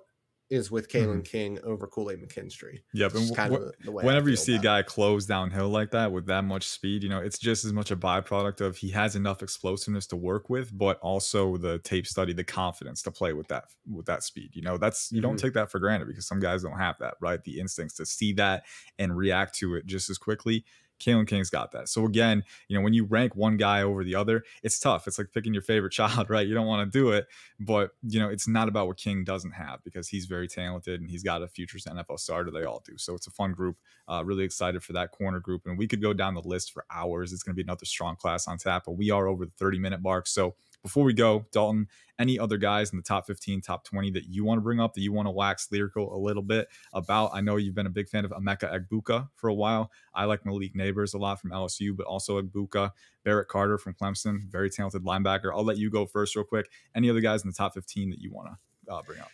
[0.52, 2.80] is with Kalen King over Kool Aid McKinstry.
[2.94, 3.16] Yep.
[3.16, 4.62] And kind of the, the way whenever you see a it.
[4.62, 7.90] guy close downhill like that with that much speed, you know, it's just as much
[7.90, 12.34] a byproduct of he has enough explosiveness to work with, but also the tape study,
[12.34, 14.52] the confidence to play with that with that speed.
[14.54, 15.42] You know, that's you don't Mhm.
[15.42, 17.42] take that for granted because some guys don't have that, right?
[17.44, 18.66] The instincts to see that
[19.00, 20.66] and react to it just as quickly.
[21.02, 21.90] Kalen King's got that.
[21.90, 25.08] So again, you know, when you rank one guy over the other, it's tough.
[25.08, 26.48] It's like picking your favorite child, right?
[26.48, 27.28] You don't want to do it,
[27.60, 31.10] but you know, it's not about what King doesn't have because he's very talented and
[31.10, 32.52] he's got a future NFL starter.
[32.52, 32.98] They all do.
[32.98, 33.78] So it's a fun group.
[34.08, 36.86] Uh, really excited for that corner group, and we could go down the list for
[36.92, 37.32] hours.
[37.34, 39.80] It's going to be another strong class on tap, but we are over the 30
[39.80, 40.28] minute mark.
[40.28, 41.88] So before we go, Dalton,
[42.20, 44.94] any other guys in the top 15, top 20 that you want to bring up
[44.94, 47.32] that you want to wax lyrical a little bit about?
[47.34, 49.92] I know you've been a big fan of Emeka Egbuka for a while.
[50.14, 52.92] I like Malik Nabers a lot from LSU, but also Egbuka,
[53.24, 55.52] Barrett Carter from Clemson, very talented linebacker.
[55.54, 56.70] I'll let you go first, real quick.
[56.96, 59.30] Any other guys in the top 15 that you want to uh, bring up?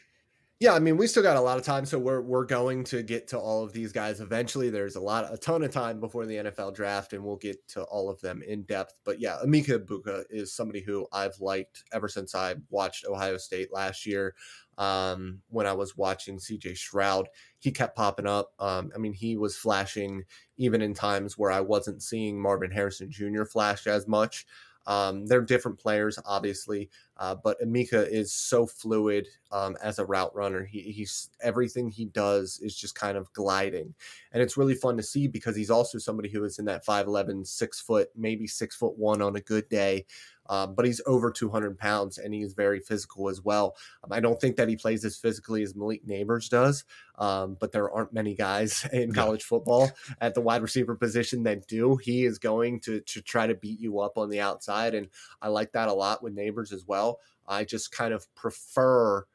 [0.59, 3.03] Yeah, I mean, we still got a lot of time, so we're we're going to
[3.03, 4.71] get to all of these guys eventually.
[4.71, 7.83] There's a lot, a ton of time before the NFL draft, and we'll get to
[7.83, 8.99] all of them in depth.
[9.05, 13.71] But yeah, Emeka Egbuka is somebody who I've liked ever since I watched Ohio State
[13.71, 14.33] last year.
[14.79, 17.27] Um, when I was watching CJ Stroud,
[17.59, 18.51] he kept popping up.
[18.57, 20.23] Um, I mean, he was flashing
[20.57, 23.43] even in times where I wasn't seeing Marvin Harrison Jr.
[23.45, 24.47] flash as much.
[24.87, 26.89] Um, they're different players, obviously.
[27.19, 30.65] Uh, but Emeka is so fluid um, as a route runner.
[30.65, 33.93] He, he's everything he does is just kind of gliding,
[34.31, 37.47] and it's really fun to see because he's also somebody who is in that 5'11",
[37.47, 40.05] 6 foot, maybe six foot one on a good day.
[40.49, 43.75] Um, but he's over 200 pounds and he's very physical as well.
[44.03, 46.85] Um, I don't think that he plays as physically as Malik Nabers does,
[47.17, 49.91] um, but there aren't many guys in college football
[50.21, 51.97] at the wide receiver position that do.
[51.97, 55.07] He is going to to try to beat you up on the outside, and
[55.41, 57.06] I like that a lot with Nabers as well.
[57.47, 59.25] I just kind of prefer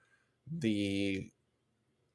[0.50, 1.30] the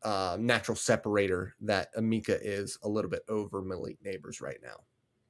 [0.04, 4.84] uh, natural separator that Emeka is a little bit over Malik Nabers right now.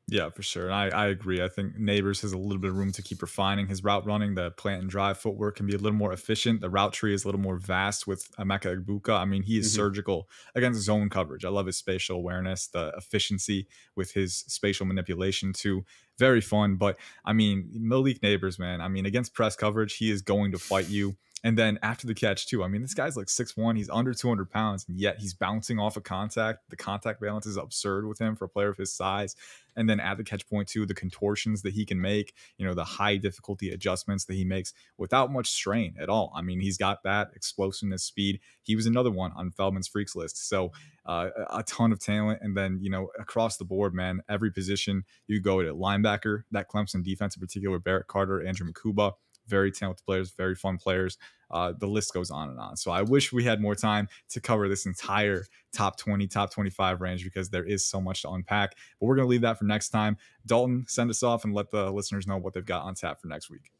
[0.09, 0.65] Yeah, for sure.
[0.65, 1.41] And I, I agree.
[1.41, 4.35] I think Nabers has a little bit of room to keep refining his route running.
[4.35, 6.61] The plant and drive footwork can be a little more efficient.
[6.61, 9.19] The route tree is a little more vast with Emeka Egbuka.
[9.19, 9.75] I mean, he is mm-hmm.
[9.75, 11.43] surgical against zone coverage.
[11.43, 13.67] I love his spatial awareness, the efficiency
[13.97, 15.83] with his spatial manipulation too.
[16.17, 16.75] Very fun.
[16.75, 20.57] But I mean, Malik Nabers, man, I mean, against press coverage, he is going to
[20.57, 21.15] fight you.
[21.43, 23.75] And then after the catch, too, I mean, this guy's like six one.
[23.75, 26.69] He's under 200 pounds, and yet he's bouncing off of contact.
[26.69, 29.35] The contact balance is absurd with him for a player of his size.
[29.75, 32.73] And then at the catch point, too, the contortions that he can make, you know,
[32.73, 36.33] the high difficulty adjustments that he makes without much strain at all.
[36.35, 38.39] I mean, he's got that explosiveness, speed.
[38.63, 40.49] He was another one on Feldman's freaks list.
[40.49, 40.71] So
[41.07, 42.39] uh, a ton of talent.
[42.41, 46.69] And then, you know, across the board, man, every position you go to linebacker, that
[46.69, 49.13] Clemson defense in particular, Barrett Carter, Andrew Mukuba
[49.47, 51.17] very talented players, very fun players.
[51.49, 52.75] Uh, the list goes on and on.
[52.75, 57.01] So I wish we had more time to cover this entire top 20, top 25
[57.01, 58.75] range because there is so much to unpack.
[58.99, 60.17] But we're going to leave that for next time.
[60.45, 63.27] Dalton, send us off and let the listeners know what they've got on tap for
[63.27, 63.71] next week.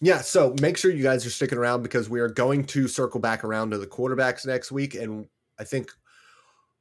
[0.00, 3.20] Yeah, so make sure you guys are sticking around because we are going to circle
[3.20, 4.94] back around to the quarterbacks next week.
[4.94, 5.28] And
[5.60, 5.92] I think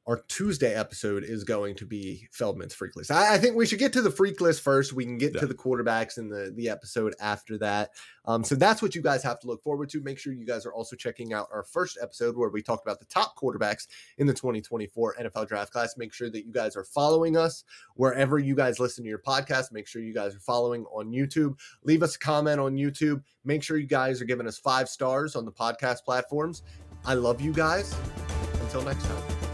[0.08, 3.12] our Tuesday episode is going to be Feldman's freak list.
[3.12, 4.93] I, I, think we should get to the freak list first.
[4.93, 5.41] We can get yeah.
[5.41, 7.91] to the quarterbacks in the the episode after that.
[8.26, 10.02] Um, so that's what you guys have to look forward to.
[10.02, 12.99] Make sure you guys are also checking out our first episode where we talked about
[12.99, 13.88] the top quarterbacks
[14.18, 15.95] in the 2024 NFL draft class.
[15.97, 17.64] Make sure that you guys are following us
[17.95, 19.72] wherever you guys listen to your podcast.
[19.72, 21.60] Make sure you guys are following on YouTube.
[21.84, 23.22] Leave us a comment on YouTube.
[23.45, 26.64] Make sure you guys are giving us five stars on the podcast platforms.
[27.06, 27.95] I love you guys.
[28.62, 29.51] Until next time.